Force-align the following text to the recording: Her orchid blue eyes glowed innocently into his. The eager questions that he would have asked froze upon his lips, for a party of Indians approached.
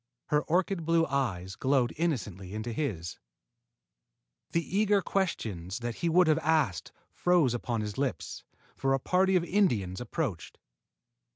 Her 0.29 0.41
orchid 0.41 0.83
blue 0.83 1.05
eyes 1.05 1.55
glowed 1.55 1.93
innocently 1.95 2.55
into 2.55 2.71
his. 2.73 3.19
The 4.49 4.75
eager 4.77 4.99
questions 5.03 5.77
that 5.81 5.97
he 5.97 6.09
would 6.09 6.25
have 6.25 6.39
asked 6.39 6.91
froze 7.11 7.53
upon 7.53 7.81
his 7.81 7.99
lips, 7.99 8.43
for 8.75 8.95
a 8.95 8.99
party 8.99 9.35
of 9.35 9.43
Indians 9.43 10.01
approached. 10.01 10.57